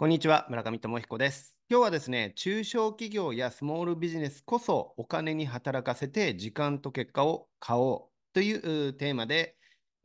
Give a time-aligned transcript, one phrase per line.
[0.00, 1.54] こんにちは、村上智彦です。
[1.68, 9.58] 今日はですね、中小企業やスモールビジネスこそお金に働かせて時間と結果を買おうというテーマで、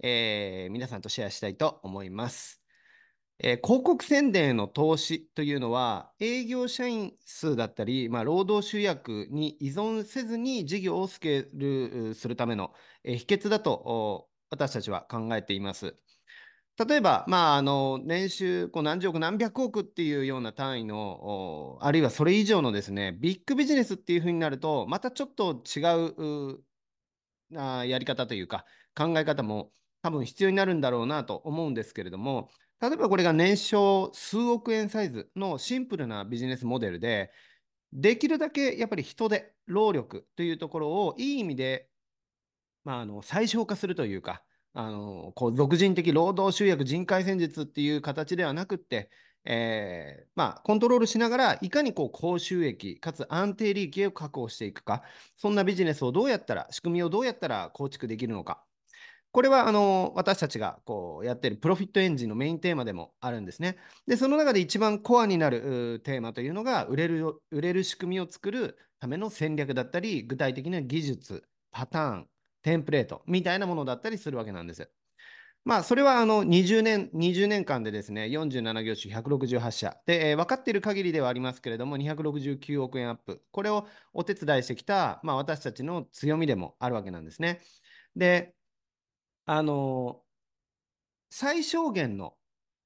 [0.03, 2.61] えー皆さんとシェアしたいと思います。
[3.39, 12.73] えー広告宣伝への投資というのは、営業社員数だったり、まあ、労働集約に依存せずに事業をスケールするための、
[13.05, 15.95] えー秘訣だと私たちは考えています。
[16.77, 26.59] 例えば、まあ、あの年収こう何十億、何百億っていうような単位の、あるいはそれ以上のですね、ビッグビジネスっていうふうになると、またちょっと違う
[27.55, 32.49] あやり方というか、考え方も多分必要になるんだろうなと思うんですけれども、
[32.81, 37.31] 例えばこれが年商数億円サイズのシンプルなビジネスモデルで、
[37.93, 41.87] できるだけやっぱり人手、労力というところをいい意味で、
[42.83, 44.43] まあ、あの最小化するというか、
[44.75, 49.09] あのこう俗人的労働集約、人海戦術っていう形ではなくって、
[49.45, 55.03] えーまあ、コントロールしながら、いかにこう高収益、かつ安定利益を確保していくか、
[55.37, 58.63] そんなビジネスをどうやったら、仕組みをどうやったら構築できるのか。
[59.31, 63.77] これはあの私たちがこうやってるプロフィットエンジンのメインテーマでもあるんですね。
[64.07, 72.27] で、その中で一番コアになるテーマというのが、売れる売れる仕組みを作るための戦略だったり、具体的な技術、パターン、
[72.65, 74.89] テンプレートみたいなものだったりするわけなんです。
[75.65, 87.61] まあ、それはあの20年 ,20 年間でですね、47業種168社で、えー分かっている限りではありますけれども、269億円アップ、これをお手伝いしてきた、まあ、私たちの強みでもあるわけなんですね。
[88.15, 88.55] で、
[89.45, 90.23] あの
[91.29, 92.35] 最小限の、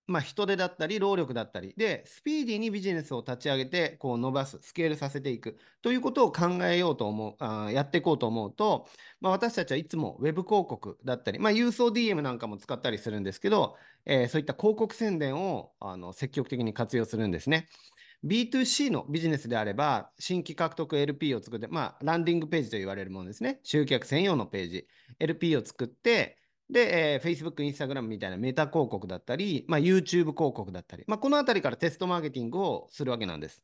[0.09, 8.87] まあ、人手だったり、労力だったりで、スピーディーにビジネスを立ち上げて、こう伸ばす、スケールさせていくということを考えようと思う、あやっていこうと思うと、
[9.21, 17.67] まあ、私たちはいつもウェブ広告だったり、まあ、郵送 DM なんかも使ったりするんですけど、えーそういった広告宣伝をあの積極的に活用するんですね。
[18.23, 23.59] B2C のビジネスであれば、新規獲得 LP を作って、まあ、ランディングページと言われるものですね。
[23.63, 24.87] 集客専用のページ、
[25.19, 26.37] LP を作って、
[26.69, 33.63] で、えー Facebook、Instagram みたいなメタ広告だったり、まあ、YouTube 広告だったり、まあ、このあたりからテストマーケティングをするわけなんです。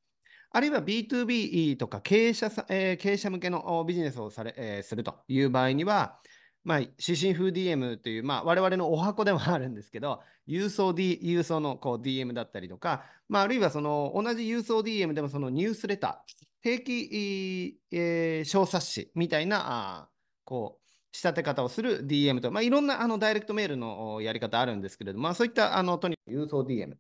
[0.52, 6.20] あるいは B2B とか経営者さ、えー経営者向けのビジネスをされ、えーするという場合には、
[6.64, 19.62] まあ、指針風 DM という、まあ、我々のお箱では あるんですけど、郵送、D、郵送のこう DM だったりとか、まあ、あるいはその同じ郵送 DM でもそのニュースレター、定期、えー小冊子みたいな、
[20.06, 20.10] あ
[20.44, 20.85] こう、
[21.16, 26.96] 仕立て方をする DM と、まあ、いろんなあのダイレクトメールのやり方あるんですけれども、まあ、そういったあのとにかく郵送 DM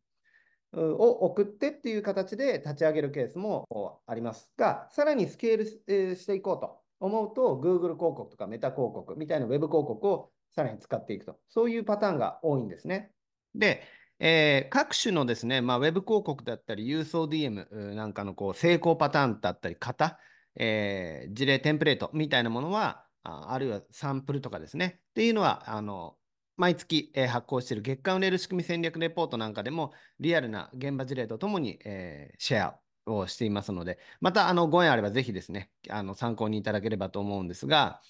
[0.74, 13.12] を送ってっていう形で立ち上げるケースもありますが、さらにスケールしていこうと思うと、Google 広告とかメタ広告みたいなウェブ広告をさらに使っていくと、そういうパターンが多いんですね。
[13.54, 13.84] で、
[14.20, 20.20] えー各種のですね、まあ、ウェブ広告だったり、郵送 DM なんかのこう成功パターンだったり、型、
[20.56, 26.18] えー事例、テンプレートみたいなものは、ああるいはサンプルとかですね、っていうのは、あの
[26.58, 32.80] 毎月、えー発行している月間売れる仕組み戦略レポートなんかでも、リアルな現場事例とともに、えーシェア
[33.12, 38.02] をしていますので、またあのご縁あればぜひですね、あの参考にいただければと思うんですが、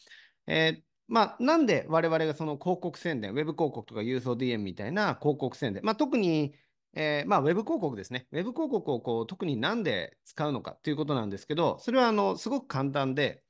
[0.48, 6.56] えーまあ、なんで我々がその広告宣伝、ウェブ広告とか郵送 DM みたいな広告宣伝、まあ、特に、
[6.94, 8.28] えーまあ、ウェブ広告ですね。
[8.32, 13.44] ウェブ広告をこう特になんで使うのかということなんですけど、それはあのすごく簡単で、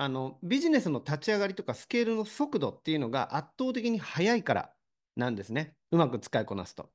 [0.00, 4.70] あのビジネスの立ち上がりとかスケールの速度っていうのが圧倒的に速いから
[5.16, 5.74] なんですね。
[5.90, 6.88] うまく使いこなすと。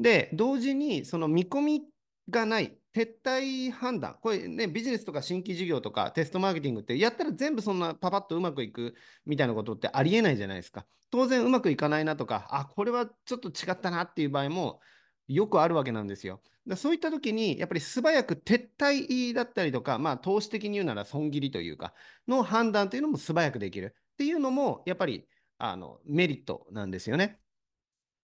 [0.00, 1.82] で、同時にその見込み
[2.28, 10.86] がない撤退判断、これね、ビジネスとか新規事業とかテストマーケティングってやったら全部そんなパパッとうまくいくみたいなことってありえないじゃないですか。
[11.12, 14.80] 当然うまくいかないなとか、あ、これはちょっと違ったなっていう場合も
[15.28, 16.42] よくあるわけなんですよ。
[16.66, 21.94] だそういった時に、やっぱり素早く撤退だったりとか、まあ、投資的に言うなら損切りというか、
[22.26, 25.26] の判断というのも素早くできるっていうのも、やっぱり
[25.58, 27.40] あのメリットなんですよね。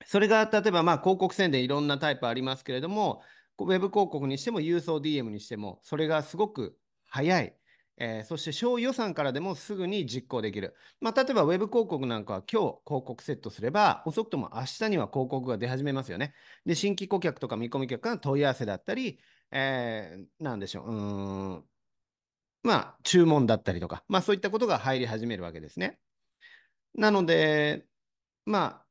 [0.06, 3.22] それが例えばまあ広告宣伝いろんなタイプありますけれども、
[3.58, 7.54] ウェブ広告にしても郵送 DM にしても、それがすごく早い。
[8.00, 10.74] えーそして小予算からでもすぐに実行できる。
[11.00, 16.34] まあ、例えばウェブ広告なんかは今日広告セットすれば、遅くとも明日には広告が出始めますよね。
[16.64, 19.20] で、新規顧客とか見込み客から問い合わせだったり、
[19.50, 20.94] えーなんでしょう、う
[21.58, 21.64] ん、
[22.62, 26.00] まあ、注文だったりとか、まあ、そういったことが入り始めるわけですね。
[26.94, 27.86] なので、
[28.46, 28.86] まあ、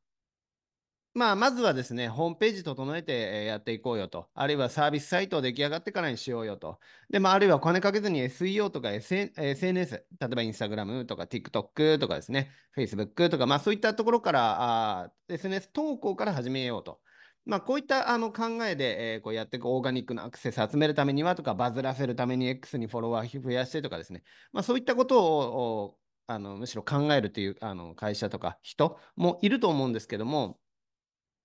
[1.16, 4.30] まあ、まずはですね、ホームページ整えてやっていこうよと。
[4.36, 6.80] あるいはサービスサイト出来上がってからにしようよと。
[7.10, 17.00] で、まあ、あるいはお金かけずに SEO とか SNS、例えばインスタグラムとか TikTok とかですね、Facebook とか、まあそういったところから、あ SNS 投稿から始めようと。
[17.46, 24.24] まあ、こういったあの考えで、えこうやっていくオーガニックなアクセス集めるためにはとか、バズらせるために X にフォロワー増やしてとかですね、
[24.54, 25.98] まあ、そういったことを
[26.28, 30.60] あのむしろ考えるというあの会社とか人もいると思うんですけども、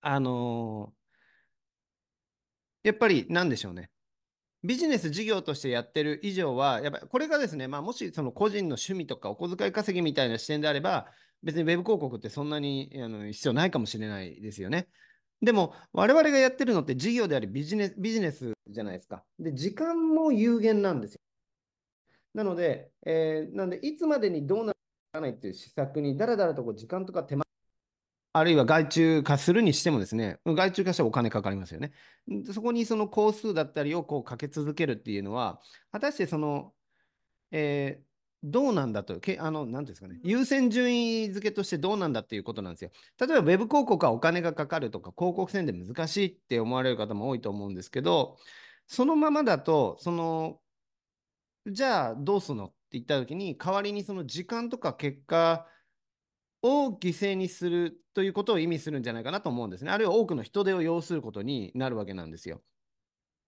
[0.01, 0.93] あの
[2.83, 3.89] やっぱりなんでしょうね。
[4.63, 11.07] ビジネス事業としてやってる以上は、やっぱこれがですね、まあ、もしその個人の趣味とかお小遣い稼ぎみたいな視点であれば、
[11.43, 14.87] 別にウェブ広告ってそんなにあの必要ないかもしれないですよね。
[15.41, 19.23] でも、我々がやってるのって事業でありビジネスビジネスじゃないですか。
[19.37, 21.19] で、時間も有限なんですよ。
[22.33, 24.79] なので、えーなんで、いつまでにどうなる
[25.13, 27.44] かないっていう施策に、だらだらとこう時間とか手間、
[28.37, 31.93] あるいは外注化するにしてもですね、外注化したらお金かかりますよね。
[32.27, 35.61] でそこにその工数だったりをこうかけ続けるっていうのは、
[35.93, 36.73] 果たしてその、
[37.51, 38.05] えー
[38.47, 42.91] どうなんだと、けあの、なんていうんですかね、優先順位付けとしてどうなんだっていうことなんですよ。
[43.19, 48.37] 例えば、ウェブ広告はお金がかかるとか、広告宣伝難しいって思われる方も多いと思うんですけど、
[48.85, 50.61] そのままだと、その、
[51.65, 55.67] じゃあどうするのって言ったときに、代わりにその時間とか結果
[56.65, 59.91] を犠牲にするということを意味するんじゃないかなと思うんですね。
[59.91, 62.61] あるいは多くの人手を要することになるわけなんですよ。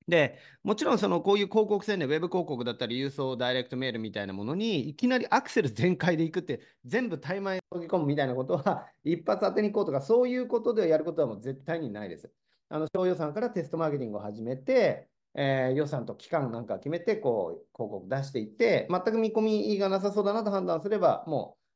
[0.08, 12.32] で、もちろんそのこういう広告宣伝、ウェブ広告だったり、郵送ダイレクトメールみたいなものに、いきなりアクセル全開でいくって、全部怠慢に飛び込むみたいなことは、一発当てに行こうとか、そういうことでやることはもう絶対にないです。
[12.70, 21.67] あの小予算からテストマーケティングを始めて、えー予算と期間なんか決めて、こう、広告出していって、全く見込みがなさそうだなと判断すれば、もう、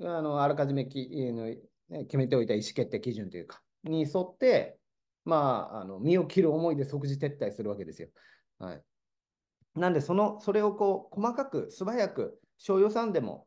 [0.00, 1.58] あのあらかじめきね
[2.04, 4.78] 決めておいた意思決定基準というか、に沿って、
[5.24, 8.08] まあ、あの身を切る思いで即時撤退するわけですよ。
[8.58, 8.82] はい。
[9.74, 13.46] なんで、その、それをこう、細かく、素早く、小予算でも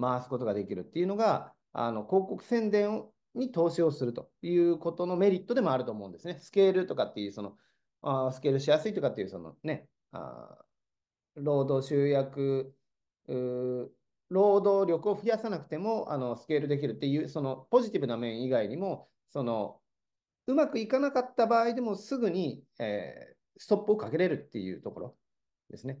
[0.00, 3.04] 回すことができるっていうのが、あの、広告宣伝
[3.34, 6.38] に投資をするということのメリットでもあると思うんですね。
[6.40, 7.56] スケールとかっていう、その、
[8.02, 10.64] あスケールしやすいとかっていう、そのね、あ
[11.34, 12.74] 労働集約、
[14.28, 19.80] 労働力を増やさなくても、あの、スケールできるっていう、その、ポジティブな面以外にも、その、
[20.46, 25.16] うまくいかなかった場合でもすぐに、えーストップをかけれるっていうところ
[25.70, 25.94] ですね。
[25.94, 25.98] っ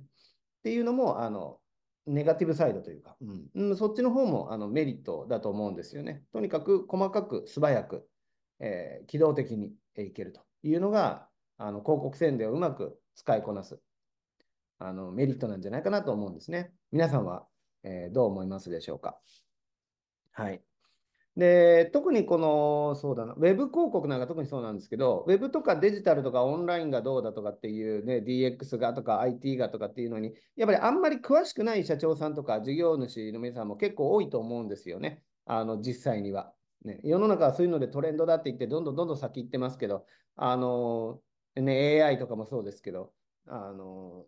[0.62, 1.58] ていうのも、あの、
[2.06, 6.22] ネガティブサイドというか、うんうんそっちの方もあのメリットだと思うんですよね。
[6.32, 8.08] とにかく細かく素早く、
[8.60, 11.28] えー機動的にいけるというのが、
[11.58, 13.80] あの広告宣伝をうまく使いこなす
[14.78, 16.72] あのメリットなんじゃないかなと思うんですね。
[16.92, 17.46] 皆さんは、
[17.86, 19.18] えーどう思いますでしょうか？
[20.32, 20.62] はい。
[21.36, 35.22] で、特にこの、そうだな、ウェブ広告なんか特にそうなんですけど、ウェブとかデジタルとかオンラインがどうだとかっていうね、DX がとか IT がとかっていうのに、やっぱりあんまり詳しくない社長さんとか事業主の皆さんも結構多いと思うんですよね。
[35.44, 36.54] あの、実際には。
[36.84, 40.06] ね、世の中はそういうのでトレンドだって言って、どんどんどんどん先行ってますけど、
[40.36, 41.20] あの、
[41.54, 43.12] ね、AI とかもそうですけど、
[43.46, 44.26] あの、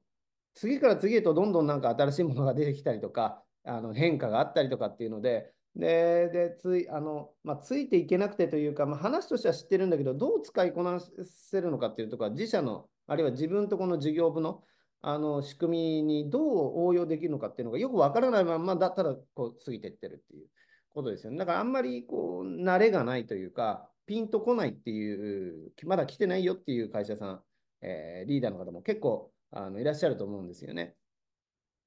[0.55, 14.62] 次から次へとどんどんなんか新しいものが出てきたりとか、あの変化があったりとかっていうので、で、でついあのまあ、ついていけなくてというか、まあ、話としては知ってるんだけど、どう使いこなせるのかっていうところは、自社の、あるいは自分とこの事業部の
[15.00, 20.49] あの仕組みにどう応用できるのかっていうのがよくわからないまま、だたらこう過ぎていってるっていう
[20.91, 21.38] ことですよね。
[21.38, 27.43] だからあんまりこう慣れがないというか、ピンとこないっていう、まだ来てないよっていう会社さん、
[27.82, 30.96] えーリーダーの方も結構あのいらっしゃると思うんですよね。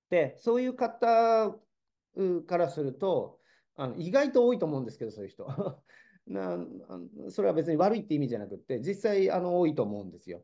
[0.09, 1.53] で、そういう方
[2.47, 3.39] からすると、
[3.75, 5.47] あの意外と多いと思うんですけど、そういう人。
[6.27, 6.57] な
[7.29, 10.43] それは別に悪いって意味じゃなくて、実際あの多いと思うんですよ。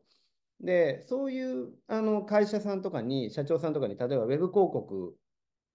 [0.60, 5.16] で、そういうあの会社さんとかに、社長さんとかに、例えばウェブ広告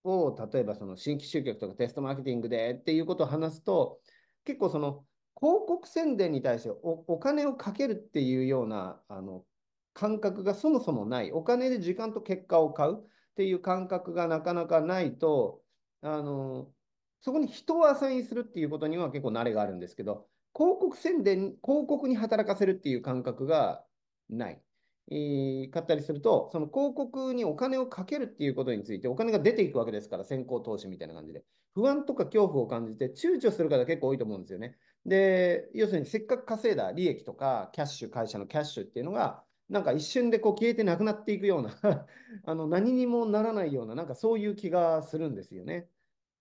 [0.04, 4.02] を、例えばその新規集客とかテストマーケティングでっていうことを話すと、
[4.44, 5.06] 結構その
[5.40, 9.46] 広告宣伝に対しておお金をかけるっていうようなあの
[9.94, 15.63] 感覚がそもそもない、お金で時間と結果を買うっていう感覚がなかなかないと、
[16.04, 16.74] あの
[17.22, 23.86] そこに人をアサインするっていうことには結構慣れがあるんですけど、広告宣伝、広告に働かせるっていう感覚が
[24.30, 24.62] ない。
[25.10, 31.46] 買ったりすると、その広告にお金をかけるっていうことについて、お金が出ていくわけですから、先行投資みたいな感じで。
[31.74, 34.78] 不安とか恐怖を感じて、躊躇する方結構多いと思うんですよね。
[35.06, 42.06] で、要するにせっかく稼いだ利益とか、キャッシュ、会社のキャッシュっていうのが、なんか一瞬でこう消えてなくなっていくような
[42.46, 45.90] あの何にもならないような、なんかそういう気がするんですよね。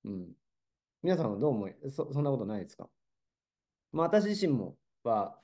[0.04, 0.32] うん。
[1.02, 2.88] 皆さんはどう思いそ、そんなことないですか？
[3.92, 5.38] まあ私自身もは、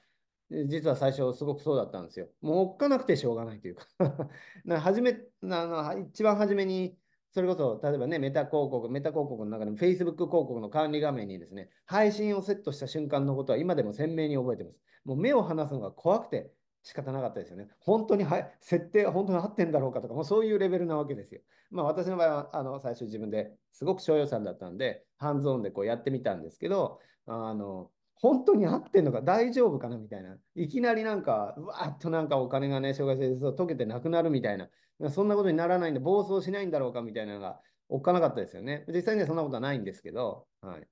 [0.50, 2.28] 実は最初すごくそうだったんですよ。
[2.40, 3.86] もうおっかなくてしょうがないというか
[4.64, 5.12] な初め
[5.42, 6.96] あの、一番初めに
[7.30, 14.78] それこそ、例えばね、メタ広告、メタ広告の中でも Facebook 広告の管理画面にですね、配信をセットした瞬間のことは今でも鮮明に覚えてます。
[15.04, 16.50] もう目を離すのが怖くて
[16.82, 17.68] 仕方なかったですよね。
[17.80, 21.40] 本当には設定本当に合ってんだろうかとか、もうそういうレベルなわけですよ。
[21.70, 30.36] まあ私の場合は、あの、最初自分ですごく小予算だったんで、ハンズオンでこうやってみたんですけど、あの、本当に合ってんのか大丈夫かなみたいな。
[30.54, 34.68] いきなりなんか、うわーっとなんかお金がね、障害性溶けてなくなるみたいな。
[35.10, 38.84] そんなことにならないんで、暴走しないんだろうかみたいなのが、おっかなかったですよね。
[38.88, 40.88] 実際にはそんなことはないんですけど、はい。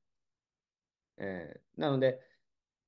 [1.19, 2.21] えー、なので、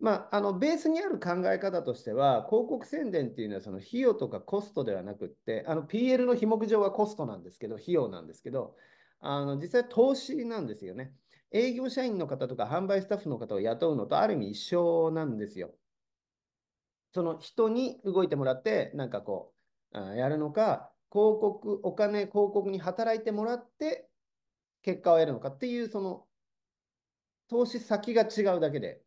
[0.00, 8.76] まあ、あのベースにある考え方としては、広告宣伝っていうのはその費用とかコストではなくって、あの PL の費目上はコストなんですけど、費用なんですけど、
[9.20, 11.14] あの実際投資なんですよね。
[11.50, 15.74] 営業社員の方とか販売スタッフの方を雇うのとある意味一緒なんですよ。
[17.12, 19.52] その人に動いてもらって、なんかこ
[19.92, 24.08] う、やるのか、広告、お金、広告に働いてもらって
[24.82, 26.26] 結果を得るのかっていう、その
[27.48, 29.02] 投資先が違うだけで、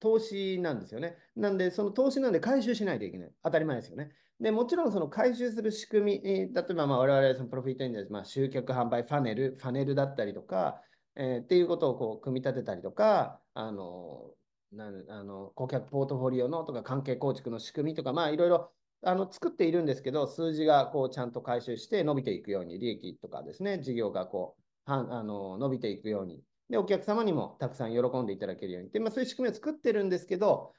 [0.00, 1.16] 投資なんですよね。
[1.36, 3.32] なんで、その投資なんで回収しないといけない。
[3.44, 4.10] 当たり前ですよね。
[4.40, 10.80] で、もちろんその回収する仕組み、例えばまあ我々そのプロフィットエンジェル、まあ、集客販売ファネル、ファネルだったりとか、
[11.14, 14.30] えー、っていうことをこう組み立てたりとか、あの、
[14.72, 28.90] なあの顧客ポートフォリオのとか関係構築の仕組みとか、まあいろいろあの作っているんですけど、数字がこうちゃんと回収して伸びていくように、利益とかですね、事業がこうはあの伸びていくようにで、お客様にもたくさん喜んでいただけるように。
[28.90, 30.72] で、まあ、そういう仕組みを作ってるんですけど、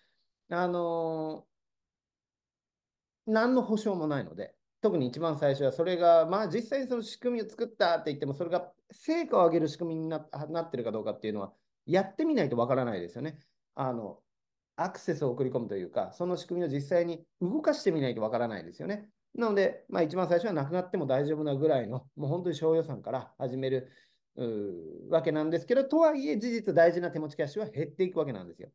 [0.50, 11.54] あのー、何の保証もないので、特に一番最初はそれが、まあ実際にその仕組みを作ったって言っても、それが成果を上げる仕組みにななってるかどうかっていうのは、
[11.86, 13.38] やってみないとわからないですよね。
[13.76, 14.20] あの、
[14.78, 19.10] アクセスを送り込むというか、その仕組みを実際に動かしてみないとわからないですよね。
[19.36, 23.92] なので、まあ一番最初はなくなっても大丈夫なぐらいの、もう本当に小予算から始める
[25.10, 28.70] わけなんですけど、とはいえ事実大事な手持ちキャッシュは減っていくわけなんですよ。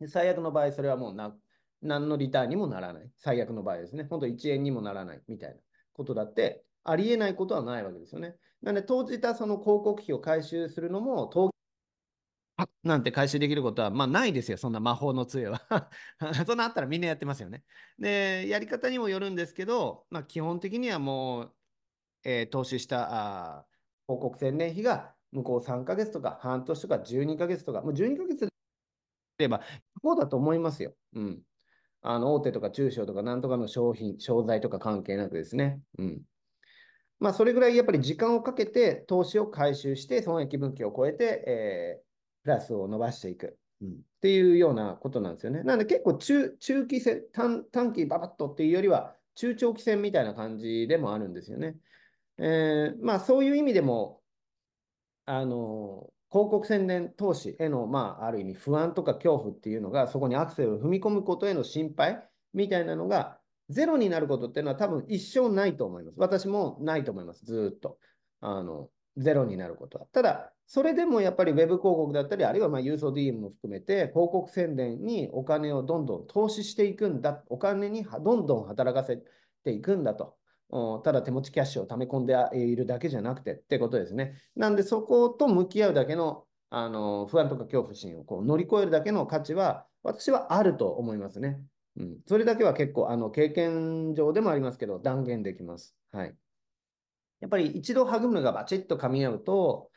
[0.00, 1.36] で最悪の場合、それはもうな
[1.82, 3.10] 何のリターンにもならない。
[3.16, 4.04] 最悪の場合ですね。
[4.08, 5.56] 本当1円にもならないみたいな
[5.92, 8.36] ことだって、ありえないことはないわけですよね。
[8.62, 11.28] なので、投じたその広告費を回収するのも、
[12.84, 15.60] なんて回収できることは、まあないですよ、そんな魔法の杖は。
[16.46, 17.64] そんなあったらみんなやってますよね。
[17.98, 21.54] で、やり方にもよるんですけど、まあ基本的にはもう、
[22.24, 23.66] えー、投資したあ
[24.06, 28.52] 広告宣伝費が向こう3ヶ月とか半年とか12ヶ月とか、もう12ヶ月で
[29.42, 29.60] れば、
[30.02, 30.94] こうだと思いますよ。
[31.14, 31.40] うん。
[32.00, 35.80] あの大手とか中小とかなんとかの商品、商材とか関係なくですね。
[35.98, 36.22] うん。
[37.20, 43.56] まあ、それぐらいやっぱり時間をかけて投資を回収して、損益分岐を超えて、えー、プラスを伸ばしていく。
[43.80, 45.62] うん、っていうようなことなんですよね。
[45.62, 51.76] なので結構中中期戦短、短期ババッとっていうよりは、中長期戦みたいな感じでもあるんですよね。
[52.38, 54.20] えー、まあそういう意味でも、
[55.24, 66.14] あの、広告宣伝投資への、まあ、ある意味不安とか恐怖っていうのが、そこにアクセルを踏み込むことへの心配みたいなのが、ゼロになることっていうのは多分一生ないと思います。
[66.18, 67.98] 私もないと思います、ずっと。
[68.40, 70.06] あの、ゼロになることは。
[70.06, 79.22] ただ、それでもやっぱり Web 広告だったり、あるいはまあ郵送 DM も含めて、広告宣伝にお金をどんどん投資していくんだ、お金にどんどん働かせ
[79.64, 80.34] ていくんだと。
[81.04, 84.40] ただ手持ちキャッシュを溜め込んでいるだけじゃなくてってことですね。
[84.56, 91.60] なんでそこと向き合うだけのあの不安とか恐怖心をこう乗り越えるだけの価値は私はあると思いますね。
[91.98, 95.94] うん、それだけは結構あの経験上でもありますけど断言できます。
[96.12, 96.34] はい。
[97.40, 99.90] やっぱり一度育むのがバチッと噛み合うと、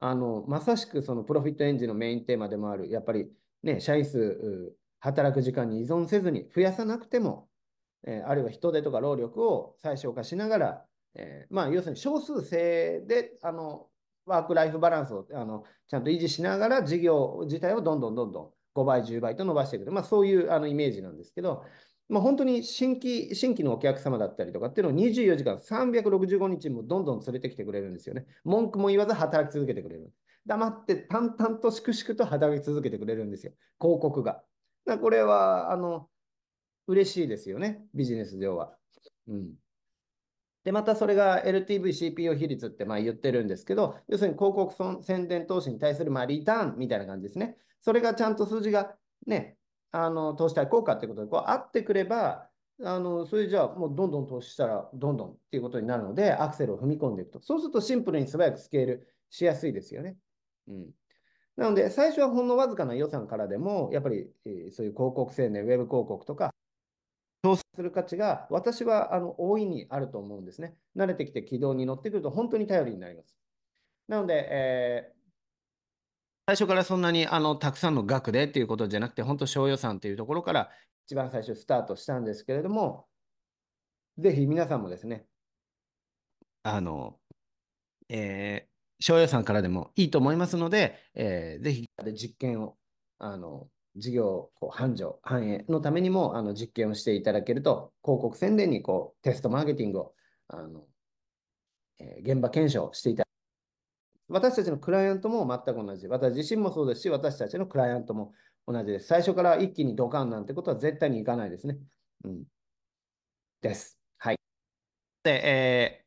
[0.00, 3.30] あのまさしくそのプロフィットエンジンのメインテーマでもある、やっぱり
[3.62, 7.47] ね、社員数、働く時間に依存せずに増やさなくても
[8.06, 13.86] え、あるいは人手とか労力を最小化しながら、え、まあ、要するに少数制であの
[14.26, 21.64] ワーク・ライフ・バランスをあのちゃんと維持しながら事業自体をどんどんどんどん5倍、10倍と伸ばしていく、まあ、そういうあのイメージなんですけど、
[22.08, 28.26] まあ、本当に新規新規のお客様だったりとかっていうのを24時間365日もどんどん連れてきてくれるんですよね。
[28.44, 30.12] 文句も言わず働き続けてくれる。
[30.46, 33.52] 黙って淡々と粛々と働き続けてくれるんですよ。
[33.80, 34.42] 広告が。
[35.02, 36.08] これはあの
[36.88, 38.76] 嬉しいですよね、ビジネス上は。
[39.28, 39.54] うん。
[40.64, 47.56] で、またそれが LTV、CPO 比率ってまあ言ってるんですけど、要するに広告宣伝投資に対するまあリターンみたいな感じですね。
[47.80, 49.58] それがちゃんと数字がね、
[49.92, 52.50] あの投資対効果ってことでこう合ってくれば、
[52.82, 57.40] あのそれじゃあもうどんどん投資したらどんどんっていうことになるので、アクセルを踏み込んでいくと。
[57.42, 60.16] そうするとシンプルに素早くスケールしやすいですよね。
[60.68, 60.90] うん。
[61.56, 66.54] なので、最初はほんのわずかな予算からでも、やっぱり、え、そういう広告宣伝、ウェブ広告とか、
[67.78, 70.74] する価値が私はあの大いにあると思うんですね。
[70.96, 73.36] 慣れてきて軌道に乗ってくると本当に頼りになります。
[74.08, 75.18] なので、えー、
[76.48, 80.70] 最初からそんなにあのたくさんの額でっていうことじゃなくて、本当小予算っていうところから
[81.06, 83.06] 一番最初スタートしたんですけれども、
[84.18, 85.24] ぜひ皆さんもですね、
[86.64, 87.20] あの、
[88.08, 92.76] えー、小予算からでもいいと思いますので、えー、ぜひ実験を、
[93.20, 93.68] あの、
[93.98, 100.14] 事業こう繁盛、繁栄のためにもあの実験をしていただけると、広告宣伝にこうテストマーケティングを
[100.48, 100.86] あの、
[101.98, 103.28] えー、現場検証していただ
[104.28, 106.06] 私たちのクライアントも全く同じ。
[106.06, 108.34] 私自身もそうですし、私たちのクライアントも
[108.66, 109.06] 同じです。
[109.06, 111.78] 最初から一気にドカンなんてことは絶対にいかないですね。
[112.24, 112.44] うん。
[113.62, 113.98] です。
[114.18, 114.36] はい。
[115.22, 116.04] で、え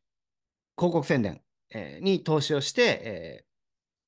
[0.77, 3.50] ー、広告宣伝、えー、に投資をして、えー、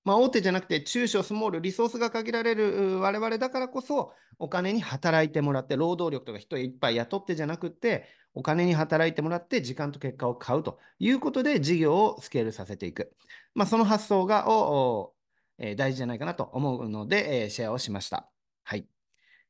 [0.03, 13.13] まあ、大手じゃなくて中小スモールリソースが限られる我々だからこそお金に働いてもらって労働力とか人いっぱい雇ってじゃなくてお金に働いてもらって時間と結果を買うということで事業をスケールさせていく、
[13.53, 15.13] まあ、その発想がを、
[15.57, 18.29] えー、大事じゃないかなと思うので、えー、シェアをしました。
[18.63, 18.87] はい、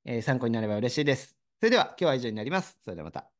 [0.05, 1.37] えー、参考になれば嬉しいです。
[1.59, 2.77] それでは今日は以上になります。
[2.83, 3.32] それではまた。